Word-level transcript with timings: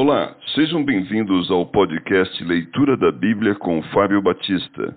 Olá, 0.00 0.36
sejam 0.54 0.84
bem-vindos 0.84 1.50
ao 1.50 1.66
podcast 1.66 2.44
Leitura 2.44 2.96
da 2.96 3.10
Bíblia 3.10 3.56
com 3.56 3.82
Fábio 3.92 4.22
Batista. 4.22 4.96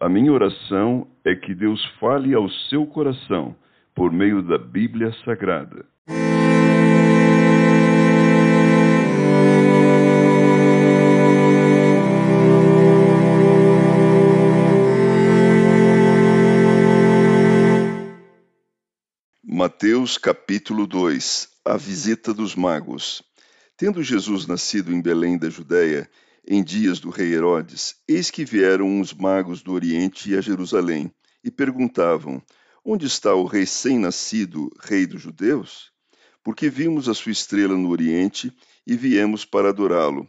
A 0.00 0.08
minha 0.08 0.32
oração 0.32 1.06
é 1.22 1.34
que 1.34 1.54
Deus 1.54 1.84
fale 2.00 2.32
ao 2.32 2.48
seu 2.70 2.86
coração 2.86 3.54
por 3.94 4.10
meio 4.10 4.40
da 4.42 4.56
Bíblia 4.56 5.12
Sagrada. 5.22 5.84
Mateus 19.44 20.16
capítulo 20.16 20.86
2 20.86 21.48
A 21.66 21.76
visita 21.76 22.32
dos 22.32 22.54
magos. 22.56 23.27
Tendo 23.78 24.02
Jesus 24.02 24.44
nascido 24.44 24.92
em 24.92 25.00
Belém 25.00 25.38
da 25.38 25.48
Judéia, 25.48 26.10
em 26.44 26.64
dias 26.64 26.98
do 26.98 27.10
rei 27.10 27.32
Herodes, 27.32 27.94
eis 28.08 28.28
que 28.28 28.44
vieram 28.44 28.88
uns 28.88 29.14
magos 29.14 29.62
do 29.62 29.70
Oriente 29.70 30.36
a 30.36 30.40
Jerusalém 30.40 31.12
e 31.44 31.50
perguntavam: 31.50 32.42
Onde 32.84 33.06
está 33.06 33.32
o 33.36 33.44
recém-nascido 33.44 34.68
rei 34.82 35.06
dos 35.06 35.22
judeus? 35.22 35.92
Porque 36.42 36.68
vimos 36.68 37.08
a 37.08 37.14
sua 37.14 37.30
estrela 37.30 37.76
no 37.76 37.90
Oriente 37.90 38.52
e 38.84 38.96
viemos 38.96 39.44
para 39.44 39.68
adorá-lo. 39.68 40.28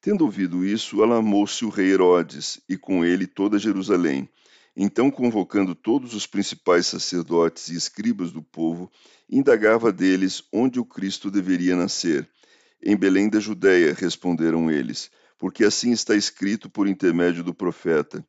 Tendo 0.00 0.24
ouvido 0.24 0.64
isso, 0.64 1.00
alarmou-se 1.00 1.64
o 1.64 1.68
rei 1.68 1.92
Herodes 1.92 2.60
e 2.68 2.76
com 2.76 3.04
ele 3.04 3.28
toda 3.28 3.60
Jerusalém. 3.60 4.28
Então, 4.76 5.08
convocando 5.08 5.72
todos 5.72 6.14
os 6.14 6.26
principais 6.26 6.88
sacerdotes 6.88 7.68
e 7.68 7.76
escribas 7.76 8.32
do 8.32 8.42
povo, 8.42 8.90
indagava 9.30 9.92
deles 9.92 10.42
onde 10.52 10.80
o 10.80 10.84
Cristo 10.84 11.30
deveria 11.30 11.76
nascer. 11.76 12.28
Em 12.82 12.96
Belém 12.96 13.28
da 13.28 13.40
Judéia, 13.40 13.92
responderam 13.92 14.70
eles, 14.70 15.10
porque 15.38 15.64
assim 15.64 15.92
está 15.92 16.14
escrito 16.14 16.70
por 16.70 16.86
intermédio 16.86 17.42
do 17.42 17.52
profeta. 17.52 18.24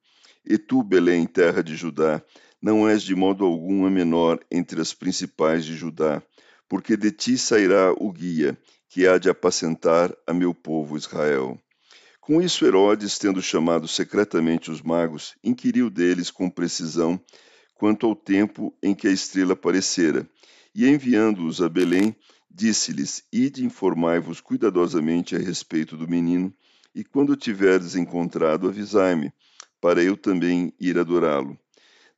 E 0.46 0.58
tu, 0.58 0.84
Belém, 0.84 1.26
terra 1.26 1.62
de 1.62 1.76
Judá, 1.76 2.22
não 2.62 2.88
és 2.88 3.04
de 3.04 3.16
modo 3.16 3.46
algum 3.46 3.86
a 3.86 3.90
menor 3.90 4.40
entre 4.52 4.82
as 4.82 4.94
principais 4.94 5.66
de 5.66 5.76
Judá, 5.76 6.22
porque 6.68 6.98
de 6.98 7.12
ti 7.12 7.38
sairá 7.38 7.94
o 7.98 8.12
guia, 8.12 8.58
que 8.90 9.08
há 9.08 9.18
de 9.18 9.30
apacentar 9.30 10.16
a 10.26 10.34
meu 10.34 10.54
povo 10.54 10.98
Israel. 10.98 11.60
Com 12.20 12.42
isso, 12.42 12.66
Herodes, 12.66 13.18
tendo 13.18 13.42
chamado 13.42 13.88
secretamente 13.88 14.70
os 14.70 14.82
magos, 14.82 15.36
inquiriu 15.44 15.90
deles 15.90 16.30
com 16.30 16.50
precisão 16.50 17.20
quanto 17.76 18.06
ao 18.06 18.16
tempo 18.16 18.76
em 18.84 18.94
que 18.94 19.08
a 19.08 19.12
estrela 19.12 19.54
aparecera, 19.54 20.30
e 20.76 20.88
enviando-os 20.88 21.62
a 21.62 21.70
Belém, 21.70 22.16
Disse-lhes: 22.52 23.24
Ide 23.32 23.64
informai-vos 23.64 24.42
cuidadosamente 24.42 25.36
a 25.36 25.40
respeito 25.40 25.96
do 25.96 26.08
menino, 26.08 26.54
e 26.96 27.04
quando 27.04 27.36
tiverdes 27.36 27.96
encontrado, 27.96 28.68
avisai-me, 28.68 29.32
para 29.80 30.04
eu 30.04 30.18
também 30.18 30.74
ir 30.80 30.98
adorá-lo. 30.98 31.58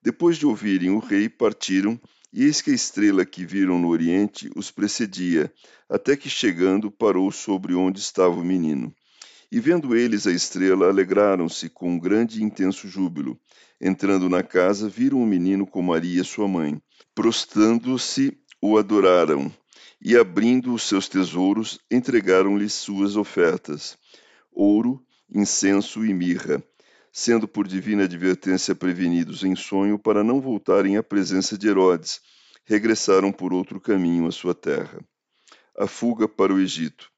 Depois 0.01 0.37
de 0.37 0.45
ouvirem 0.45 0.89
o 0.89 0.99
rei, 0.99 1.27
partiram, 1.27 1.99
e 2.33 2.45
eis 2.45 2.61
que 2.61 2.71
a 2.71 2.73
estrela 2.73 3.25
que 3.25 3.45
viram 3.45 3.77
no 3.77 3.89
oriente 3.89 4.49
os 4.55 4.71
precedia, 4.71 5.53
até 5.89 6.15
que 6.15 6.29
chegando 6.29 6.89
parou 6.89 7.29
sobre 7.29 7.75
onde 7.75 7.99
estava 7.99 8.33
o 8.33 8.43
menino. 8.43 8.95
E 9.51 9.59
vendo 9.59 9.93
eles 9.93 10.25
a 10.25 10.31
estrela, 10.31 10.87
alegraram-se 10.87 11.69
com 11.69 11.91
um 11.91 11.99
grande 11.99 12.39
e 12.39 12.43
intenso 12.43 12.87
júbilo. 12.87 13.37
Entrando 13.81 14.29
na 14.29 14.41
casa, 14.41 14.87
viram 14.87 15.21
o 15.21 15.27
menino 15.27 15.67
com 15.67 15.81
Maria, 15.81 16.23
sua 16.23 16.47
mãe. 16.47 16.81
Prostrando-se, 17.13 18.37
o 18.61 18.77
adoraram 18.77 19.51
e 20.03 20.17
abrindo 20.17 20.73
os 20.73 20.83
seus 20.83 21.07
tesouros, 21.07 21.79
entregaram-lhe 21.89 22.67
suas 22.67 23.15
ofertas: 23.15 23.95
ouro, 24.51 25.05
incenso 25.29 26.03
e 26.03 26.11
mirra, 26.11 26.63
sendo 27.13 27.47
por 27.47 27.67
divina 27.67 28.05
advertência 28.05 28.73
prevenidos 28.73 29.43
em 29.43 29.55
sonho 29.55 29.99
para 29.99 30.23
não 30.23 30.41
voltarem 30.41 30.97
à 30.97 31.03
presença 31.03 31.55
de 31.55 31.67
Herodes, 31.67 32.19
regressaram 32.65 33.31
por 33.31 33.53
outro 33.53 33.79
caminho 33.79 34.25
à 34.25 34.31
sua 34.31 34.55
terra. 34.55 34.99
A 35.77 35.85
fuga 35.85 36.27
para 36.27 36.53
o 36.53 36.59
Egito. 36.59 37.09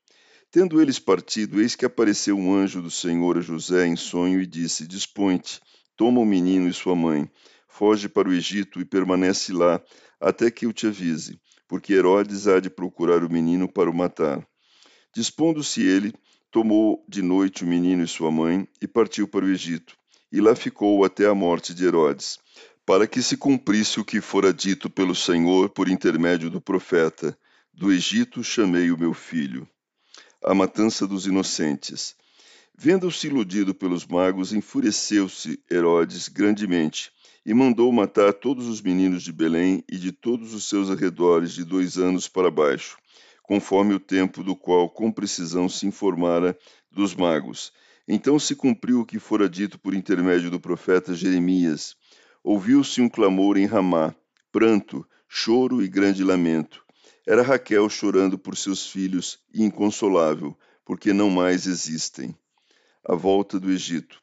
Tendo 0.51 0.81
eles 0.81 0.99
partido, 0.99 1.59
eis 1.61 1.75
que 1.75 1.85
apareceu 1.85 2.37
um 2.37 2.53
anjo 2.53 2.81
do 2.81 2.91
Senhor 2.91 3.37
a 3.37 3.41
José 3.41 3.87
em 3.87 3.95
sonho 3.95 4.41
e 4.41 4.45
disse: 4.45 4.85
Dispõe-te, 4.85 5.61
toma 5.95 6.19
o 6.19 6.25
menino 6.25 6.67
e 6.67 6.73
sua 6.73 6.95
mãe, 6.95 7.31
foge 7.67 8.09
para 8.09 8.27
o 8.27 8.33
Egito 8.33 8.81
e 8.81 8.85
permanece 8.85 9.53
lá 9.53 9.81
até 10.19 10.51
que 10.51 10.65
eu 10.65 10.73
te 10.73 10.85
avise 10.85 11.39
porque 11.73 11.93
Herodes 11.93 12.47
há 12.47 12.59
de 12.59 12.69
procurar 12.69 13.23
o 13.23 13.29
menino 13.33 13.67
para 13.67 13.89
o 13.89 13.93
matar. 13.95 14.47
Dispondo-se 15.11 15.81
ele, 15.81 16.13
tomou 16.51 17.03
de 17.09 17.23
noite 17.23 17.63
o 17.63 17.67
menino 17.67 18.03
e 18.03 18.07
sua 18.07 18.29
mãe 18.29 18.67
e 18.79 18.87
partiu 18.87 19.27
para 19.27 19.43
o 19.43 19.49
Egito, 19.49 19.97
e 20.31 20.39
lá 20.39 20.55
ficou 20.55 21.03
até 21.03 21.25
a 21.25 21.33
morte 21.33 21.73
de 21.73 21.83
Herodes, 21.83 22.37
para 22.85 23.07
que 23.07 23.23
se 23.23 23.35
cumprisse 23.35 23.99
o 23.99 24.05
que 24.05 24.21
fora 24.21 24.53
dito 24.53 24.87
pelo 24.87 25.15
Senhor 25.15 25.67
por 25.67 25.89
intermédio 25.89 26.47
do 26.47 26.61
profeta: 26.61 27.35
Do 27.73 27.91
Egito 27.91 28.43
chamei 28.43 28.91
o 28.91 28.97
meu 28.99 29.15
filho. 29.15 29.67
A 30.43 30.53
matança 30.53 31.07
dos 31.07 31.25
inocentes. 31.25 32.15
Vendo-se 32.77 33.25
iludido 33.25 33.73
pelos 33.73 34.05
magos, 34.05 34.53
enfureceu-se 34.53 35.59
Herodes 35.71 36.27
grandemente 36.27 37.11
e 37.45 37.53
mandou 37.53 37.91
matar 37.91 38.33
todos 38.33 38.67
os 38.67 38.81
meninos 38.81 39.23
de 39.23 39.31
Belém 39.31 39.83
e 39.91 39.97
de 39.97 40.11
todos 40.11 40.53
os 40.53 40.67
seus 40.67 40.89
arredores 40.89 41.51
de 41.53 41.63
dois 41.63 41.97
anos 41.97 42.27
para 42.27 42.49
baixo, 42.49 42.97
conforme 43.41 43.93
o 43.93 43.99
tempo 43.99 44.43
do 44.43 44.55
qual 44.55 44.89
com 44.89 45.11
precisão 45.11 45.67
se 45.67 45.85
informara 45.85 46.57
dos 46.91 47.13
magos. 47.13 47.73
Então 48.07 48.39
se 48.39 48.55
cumpriu 48.55 49.01
o 49.01 49.05
que 49.05 49.19
fora 49.19 49.49
dito 49.49 49.77
por 49.79 49.93
intermédio 49.93 50.49
do 50.49 50.59
profeta 50.59 51.13
Jeremias. 51.13 51.95
Ouviu-se 52.43 53.01
um 53.01 53.09
clamor 53.09 53.57
em 53.57 53.65
Ramá, 53.65 54.15
pranto, 54.51 55.05
choro 55.27 55.81
e 55.81 55.87
grande 55.87 56.23
lamento. 56.23 56.83
Era 57.25 57.41
Raquel 57.41 57.89
chorando 57.89 58.37
por 58.37 58.57
seus 58.57 58.85
filhos 58.85 59.39
e 59.53 59.63
inconsolável, 59.63 60.57
porque 60.85 61.13
não 61.13 61.29
mais 61.29 61.65
existem. 61.65 62.35
A 63.05 63.15
volta 63.15 63.59
do 63.59 63.71
Egito. 63.71 64.21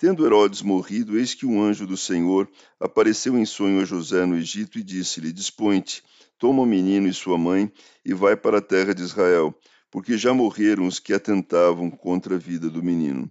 Tendo 0.00 0.24
Herodes 0.24 0.62
morrido, 0.62 1.18
eis 1.18 1.34
que 1.34 1.44
um 1.44 1.62
anjo 1.62 1.86
do 1.86 1.94
Senhor 1.94 2.48
apareceu 2.80 3.36
em 3.36 3.44
sonho 3.44 3.82
a 3.82 3.84
José 3.84 4.24
no 4.24 4.34
Egito 4.34 4.78
e 4.78 4.82
disse-lhe: 4.82 5.30
Dispõe-te, 5.30 6.02
toma 6.38 6.62
o 6.62 6.66
menino 6.66 7.06
e 7.06 7.12
sua 7.12 7.36
mãe 7.36 7.70
e 8.02 8.14
vai 8.14 8.34
para 8.34 8.58
a 8.58 8.62
terra 8.62 8.94
de 8.94 9.02
Israel, 9.02 9.54
porque 9.90 10.16
já 10.16 10.32
morreram 10.32 10.86
os 10.86 10.98
que 10.98 11.12
atentavam 11.12 11.90
contra 11.90 12.36
a 12.36 12.38
vida 12.38 12.70
do 12.70 12.82
menino. 12.82 13.30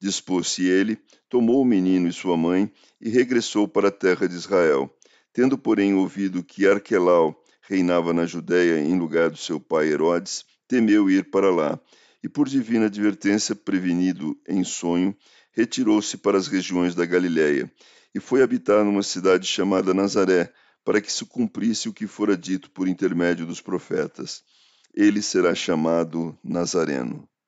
Dispôs-se 0.00 0.62
ele, 0.64 1.00
tomou 1.28 1.60
o 1.60 1.64
menino 1.64 2.06
e 2.06 2.12
sua 2.12 2.36
mãe 2.36 2.70
e 3.00 3.10
regressou 3.10 3.66
para 3.66 3.88
a 3.88 3.90
terra 3.90 4.28
de 4.28 4.36
Israel. 4.36 4.88
Tendo, 5.32 5.58
porém, 5.58 5.94
ouvido 5.94 6.44
que 6.44 6.64
Arquelau 6.64 7.42
reinava 7.60 8.12
na 8.12 8.24
Judéia 8.24 8.78
em 8.78 8.96
lugar 8.96 9.30
do 9.30 9.36
seu 9.36 9.58
pai 9.58 9.88
Herodes, 9.88 10.44
temeu 10.68 11.10
ir 11.10 11.28
para 11.28 11.50
lá, 11.50 11.76
e 12.24 12.28
por 12.28 12.48
divina 12.48 12.86
advertência, 12.86 13.54
prevenido 13.54 14.34
em 14.48 14.64
sonho, 14.64 15.14
retirou-se 15.52 16.16
para 16.16 16.38
as 16.38 16.46
regiões 16.46 16.94
da 16.94 17.04
Galiléia 17.04 17.70
e 18.14 18.18
foi 18.18 18.42
habitar 18.42 18.82
numa 18.82 19.02
cidade 19.02 19.46
chamada 19.46 19.92
Nazaré, 19.92 20.50
para 20.82 21.02
que 21.02 21.12
se 21.12 21.26
cumprisse 21.26 21.86
o 21.86 21.92
que 21.92 22.06
fora 22.06 22.34
dito 22.34 22.70
por 22.70 22.88
intermédio 22.88 23.44
dos 23.44 23.60
profetas. 23.60 24.42
Ele 24.94 25.20
será 25.20 25.54
chamado 25.54 26.34
Nazareno. 26.42 27.28